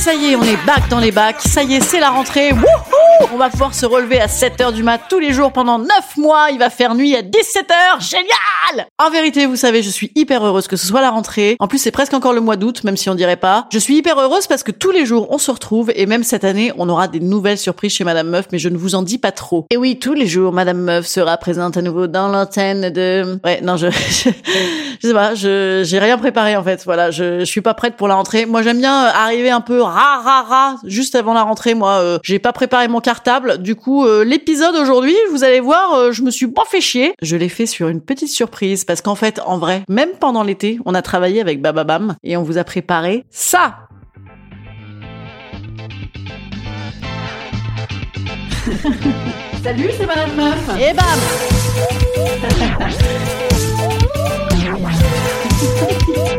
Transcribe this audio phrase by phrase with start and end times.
[0.00, 1.42] Ça y est, on est back dans les bacs.
[1.42, 2.52] Ça y est, c'est la rentrée.
[2.52, 5.88] Wouhou On va pouvoir se relever à 7h du mat tous les jours pendant 9
[6.16, 6.48] mois.
[6.52, 8.00] Il va faire nuit à 17h.
[8.00, 11.56] Génial En vérité, vous savez, je suis hyper heureuse que ce soit la rentrée.
[11.58, 13.66] En plus, c'est presque encore le mois d'août, même si on dirait pas.
[13.70, 16.44] Je suis hyper heureuse parce que tous les jours, on se retrouve et même cette
[16.44, 19.18] année, on aura des nouvelles surprises chez Madame Meuf, mais je ne vous en dis
[19.18, 19.66] pas trop.
[19.70, 23.38] Et oui, tous les jours, Madame Meuf sera présente à nouveau dans l'antenne de...
[23.44, 23.88] Ouais, non, je...
[25.00, 26.84] je, sais pas, je j'ai rien préparé en fait.
[26.86, 28.46] Voilà, je, je suis pas prête pour la rentrée.
[28.46, 31.74] Moi, j'aime bien euh, arriver un peu ra ra ra juste avant la rentrée.
[31.74, 33.58] Moi, euh, j'ai pas préparé mon cartable.
[33.58, 37.12] Du coup, euh, l'épisode aujourd'hui, vous allez voir, euh, je me suis pas fait chier.
[37.20, 40.78] Je l'ai fait sur une petite surprise parce qu'en fait, en vrai, même pendant l'été,
[40.86, 43.88] on a travaillé avec Bababam et on vous a préparé ça.
[49.62, 50.70] Salut, c'est Madame Meuf.
[50.80, 51.04] Et bam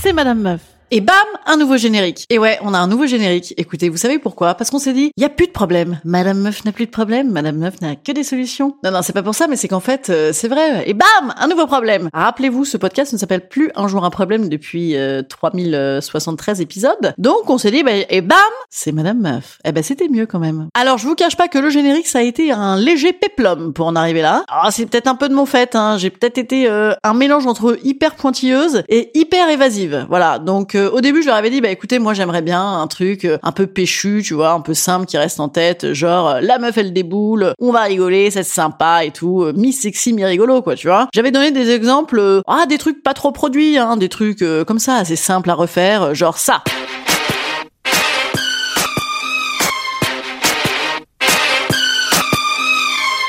[0.00, 0.77] C'est Madame Meuf.
[0.90, 2.24] Et bam, un nouveau générique.
[2.30, 3.52] Et ouais, on a un nouveau générique.
[3.58, 4.54] Écoutez, vous savez pourquoi?
[4.54, 6.00] Parce qu'on s'est dit, il y a plus de problème.
[6.02, 7.30] Madame Meuf n'a plus de problème.
[7.30, 8.74] Madame Meuf n'a que des solutions.
[8.82, 10.88] Non, non, c'est pas pour ça, mais c'est qu'en fait, euh, c'est vrai.
[10.88, 12.08] Et bam, un nouveau problème.
[12.14, 17.12] Rappelez-vous, ce podcast ne s'appelle plus Un jour un problème depuis euh, 3073 épisodes.
[17.18, 18.38] Donc, on s'est dit, bah, et bam,
[18.70, 19.58] c'est Madame Meuf.
[19.66, 20.68] Eh ben, c'était mieux quand même.
[20.72, 23.88] Alors, je vous cache pas que le générique, ça a été un léger péplum pour
[23.88, 24.42] en arriver là.
[24.48, 25.74] Ah, c'est peut-être un peu de mon fait.
[25.74, 25.98] Hein.
[25.98, 30.06] J'ai peut-être été euh, un mélange entre hyper pointilleuse et hyper évasive.
[30.08, 30.38] Voilà.
[30.38, 33.38] Donc, au début, je leur avais dit, bah écoutez, moi j'aimerais bien un truc euh,
[33.42, 36.58] un peu péchu, tu vois, un peu simple qui reste en tête, genre euh, la
[36.58, 40.62] meuf elle déboule, on va rigoler, c'est sympa et tout, euh, mi sexy, mi rigolo
[40.62, 41.08] quoi, tu vois.
[41.14, 44.96] J'avais donné des exemples, ah des trucs pas trop produits, hein, des trucs comme ça,
[44.96, 46.62] assez simples à refaire, genre ça.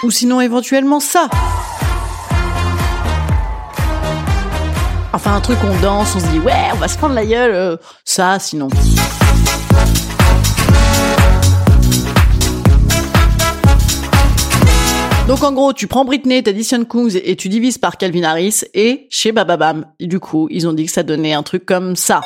[0.03, 1.29] Ou sinon éventuellement ça.
[5.31, 7.77] Un truc on danse, on se dit ouais on va se prendre la gueule, euh,
[8.03, 8.67] ça sinon.
[15.27, 19.05] Donc en gros, tu prends Britney, t'additionnes Kungs et tu divises par Calvin Harris et
[19.11, 19.85] chez Bababam.
[19.99, 22.21] Du coup, ils ont dit que ça donnait un truc comme ça.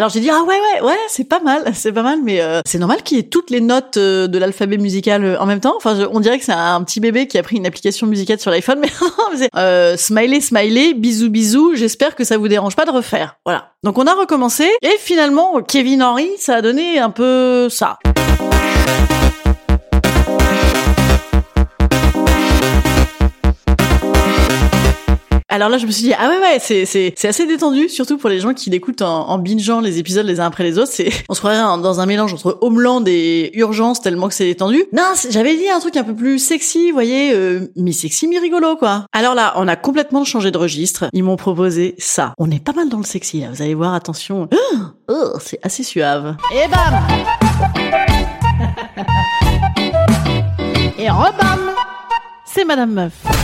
[0.00, 2.62] Alors j'ai dit ah ouais ouais ouais c'est pas mal c'est pas mal mais euh,
[2.64, 5.60] c'est normal qu'il y ait toutes les notes euh, de l'alphabet musical euh, en même
[5.60, 5.74] temps.
[5.76, 8.50] Enfin on dirait que c'est un petit bébé qui a pris une application musicale sur
[8.50, 8.88] l'iPhone mais
[9.56, 13.36] euh, smiley smiley bisous bisous j'espère que ça vous dérange pas de refaire.
[13.44, 13.72] Voilà.
[13.84, 17.98] Donc on a recommencé et finalement Kevin Henry ça a donné un peu ça
[25.52, 28.18] Alors là, je me suis dit, ah ouais, ouais, c'est, c'est, c'est assez détendu, surtout
[28.18, 30.92] pour les gens qui l'écoutent en, en bingeant les épisodes les uns après les autres.
[30.92, 34.84] C'est, on se croirait dans un mélange entre Homeland et Urgence tellement que c'est détendu.
[34.92, 39.06] Non, j'avais dit un truc un peu plus sexy, vous voyez, euh, mi-sexy, mi-rigolo, quoi.
[39.12, 41.06] Alors là, on a complètement changé de registre.
[41.12, 42.32] Ils m'ont proposé ça.
[42.38, 43.48] On est pas mal dans le sexy, là.
[43.52, 44.48] Vous allez voir, attention.
[45.12, 46.36] Oh, c'est assez suave.
[46.54, 47.00] Et bam!
[50.96, 51.72] Et rebam!
[52.44, 53.39] C'est Madame Meuf.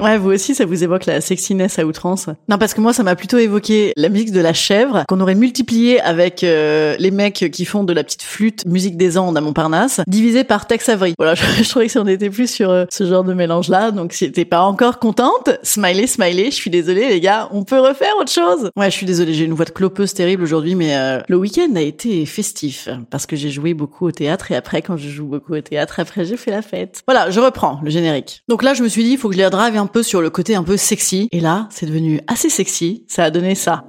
[0.00, 2.28] Ouais, vous aussi, ça vous évoque la sexiness à outrance.
[2.48, 5.34] Non, parce que moi, ça m'a plutôt évoqué la musique de la chèvre, qu'on aurait
[5.34, 9.40] multiplié avec euh, les mecs qui font de la petite flûte musique des Andes à
[9.40, 11.14] Montparnasse, divisé par Tex Avery.
[11.18, 14.12] Voilà, je, trouvais que si on était plus sur euh, ce genre de mélange-là, donc
[14.12, 18.12] si t'es pas encore contente, smiley, smiley, je suis désolée les gars, on peut refaire
[18.20, 18.70] autre chose.
[18.76, 21.74] Ouais, je suis désolée, j'ai une voix de clopeuse terrible aujourd'hui, mais euh, le week-end
[21.74, 25.26] a été festif, parce que j'ai joué beaucoup au théâtre, et après, quand je joue
[25.26, 27.02] beaucoup au théâtre, après j'ai fait la fête.
[27.06, 28.42] Voilà, je reprends le générique.
[28.48, 30.20] Donc là, je me suis dit, il faut que je les redrave un peu sur
[30.20, 31.28] le côté un peu sexy.
[31.32, 33.04] Et là, c'est devenu assez sexy.
[33.08, 33.84] Ça a donné ça.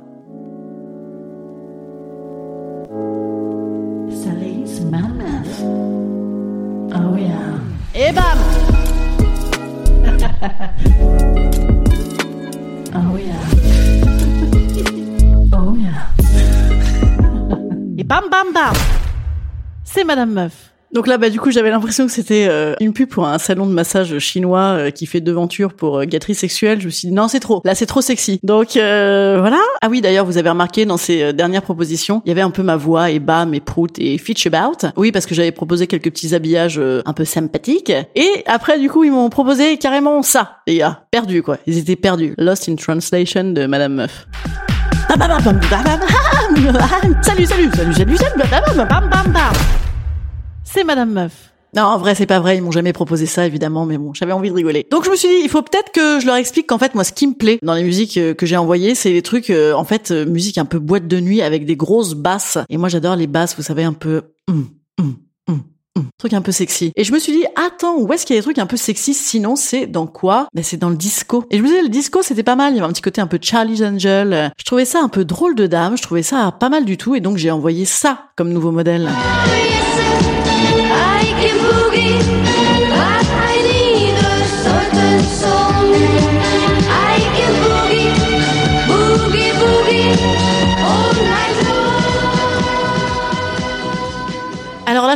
[6.96, 7.60] Oh yeah.
[7.94, 8.38] Et bam
[12.96, 13.44] Oh yeah.
[15.54, 16.10] Oh yeah.
[17.98, 18.74] Et bam bam bam
[19.84, 20.69] C'est Madame Meuf.
[20.92, 23.68] Donc là, bah du coup, j'avais l'impression que c'était euh, une pub pour un salon
[23.68, 26.82] de massage chinois euh, qui fait devantures pour euh, gâterie sexuelle.
[26.82, 27.62] Je me suis dit non, c'est trop.
[27.64, 28.40] Là, c'est trop sexy.
[28.42, 29.60] Donc euh, voilà.
[29.82, 32.64] Ah oui, d'ailleurs, vous avez remarqué dans ces dernières propositions, il y avait un peu
[32.64, 34.90] ma voix et bam et prout et fitch about.
[34.98, 37.94] Oui, parce que j'avais proposé quelques petits habillages un peu sympathiques.
[38.16, 41.04] Et après, du coup, ils m'ont proposé carrément ça, les gars.
[41.12, 41.58] Perdus quoi.
[41.68, 42.34] Ils étaient perdus.
[42.38, 44.28] Lost in translation de Madame Meuf.
[47.22, 49.89] Salut, salut, salut, salut, salut, bam, bam, bam.
[50.72, 51.52] C'est Madame Meuf.
[51.76, 52.58] Non, en vrai, c'est pas vrai.
[52.58, 54.86] Ils m'ont jamais proposé ça, évidemment, mais bon, j'avais envie de rigoler.
[54.92, 57.04] Donc, je me suis dit, il faut peut-être que je leur explique qu'en fait, moi,
[57.04, 59.74] ce qui me plaît dans les musiques euh, que j'ai envoyées, c'est les trucs, euh,
[59.74, 62.60] en fait, euh, musique un peu boîte de nuit avec des grosses basses.
[62.70, 64.68] Et moi, j'adore les basses, vous savez, un peu, hum,
[65.00, 65.16] hum,
[65.48, 65.62] hum.
[66.20, 66.92] truc un peu sexy.
[66.96, 68.78] Et je me suis dit, attends, où est-ce qu'il y a des trucs un peu
[68.78, 69.16] sexy?
[69.16, 70.48] Sinon, c'est dans quoi?
[70.54, 71.46] Ben, c'est dans le disco.
[71.50, 72.74] Et je me disais, le disco, c'était pas mal.
[72.74, 74.52] Il y avait un petit côté un peu Charlie's Angel.
[74.58, 75.98] Je trouvais ça un peu drôle de dame.
[75.98, 77.16] Je trouvais ça pas mal du tout.
[77.16, 79.10] Et donc, j'ai envoyé ça comme nouveau modèle.
[80.12, 80.39] I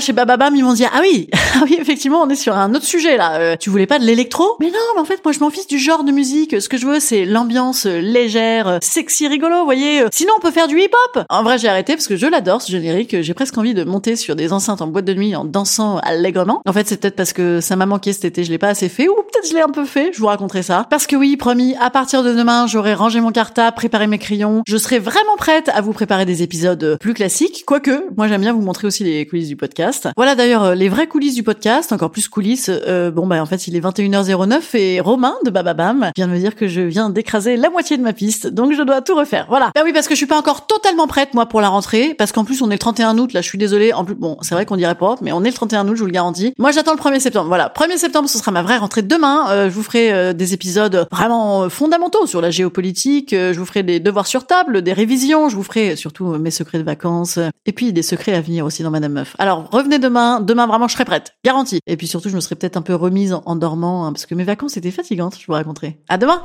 [0.03, 2.85] chez Bababam, ils m'ont dit, ah oui, ah oui, effectivement, on est sur un autre
[2.85, 3.39] sujet, là.
[3.39, 4.57] Euh, tu voulais pas de l'électro?
[4.59, 6.61] Mais non, mais en fait, moi, je m'en fiche du genre de musique.
[6.61, 10.03] Ce que je veux, c'est l'ambiance euh, légère, euh, sexy, rigolo, vous voyez.
[10.11, 11.23] Sinon, on peut faire du hip-hop.
[11.29, 13.21] En vrai, j'ai arrêté parce que je l'adore, ce générique.
[13.21, 16.61] J'ai presque envie de monter sur des enceintes en boîte de nuit en dansant allègrement.
[16.67, 18.89] En fait, c'est peut-être parce que ça m'a manqué cet été, je l'ai pas assez
[18.89, 20.85] fait, ou peut-être je l'ai un peu fait, je vous raconterai ça.
[20.89, 24.63] Parce que oui, promis, à partir de demain, j'aurai rangé mon cartable, préparé mes crayons.
[24.67, 27.63] Je serai vraiment prête à vous préparer des épisodes plus classiques.
[27.65, 29.92] Quoique, moi, j'aime bien vous montrer aussi les coulisses du podcast.
[30.17, 32.69] Voilà d'ailleurs euh, les vraies coulisses du podcast, encore plus coulisses.
[32.69, 36.39] euh, bon bah en fait il est 21h09 et Romain de Bababam vient de me
[36.39, 39.45] dire que je viens d'écraser la moitié de ma piste, donc je dois tout refaire.
[39.49, 39.71] Voilà.
[39.75, 42.31] Bah oui parce que je suis pas encore totalement prête moi pour la rentrée, parce
[42.31, 43.33] qu'en plus on est le 31 août.
[43.33, 43.93] Là je suis désolée.
[43.93, 45.99] En plus bon c'est vrai qu'on dirait pas, mais on est le 31 août, je
[46.01, 46.53] vous le garantis.
[46.57, 47.47] Moi j'attends le 1er septembre.
[47.47, 49.01] Voilà, 1er septembre ce sera ma vraie rentrée.
[49.01, 53.31] Demain euh, je vous ferai euh, des épisodes vraiment fondamentaux sur la géopolitique.
[53.31, 55.49] je vous ferai des devoirs sur table, des révisions.
[55.49, 58.83] Je vous ferai surtout mes secrets de vacances et puis des secrets à venir aussi
[58.83, 59.35] dans Madame Meuf
[59.83, 60.39] revenez demain.
[60.39, 61.35] Demain, vraiment, je serai prête.
[61.45, 61.79] Garantie.
[61.87, 64.35] Et puis surtout, je me serais peut-être un peu remise en, dormant, hein, parce que
[64.35, 65.99] mes vacances étaient fatigantes, je vous raconterai.
[66.09, 66.43] À demain!